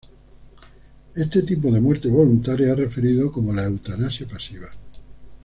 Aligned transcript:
Este 1.13 1.43
tipo 1.43 1.71
de 1.71 1.79
muerte 1.79 2.07
voluntaria 2.07 2.71
es 2.71 2.75
referido 2.77 3.31
como 3.31 3.53
la 3.53 3.65
eutanasia 3.65 4.25
pasiva. 4.27 4.71